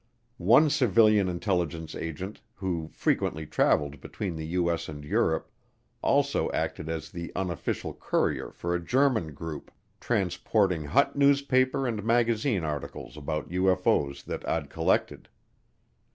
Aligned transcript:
One 0.39 0.71
civilian 0.71 1.29
intelligence 1.29 1.93
agent 1.93 2.41
who 2.55 2.89
frequently 2.91 3.45
traveled 3.45 4.01
between 4.01 4.35
the 4.35 4.47
U.S. 4.57 4.89
and 4.89 5.05
Europe 5.05 5.51
also 6.01 6.49
acted 6.53 6.89
as 6.89 7.11
the 7.11 7.31
unofficial 7.35 7.93
courier 7.93 8.51
for 8.51 8.73
a 8.73 8.83
German 8.83 9.35
group 9.35 9.69
transporting 9.99 10.85
hot 10.85 11.15
newspaper 11.15 11.85
and 11.85 12.03
magazine 12.03 12.63
articles 12.63 13.15
about 13.15 13.51
UFO's 13.51 14.23
that 14.23 14.43
I'd 14.49 14.71
collected. 14.71 15.29